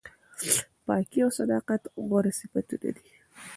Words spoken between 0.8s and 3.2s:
پاکي او صداقت غوره صفتونه دي.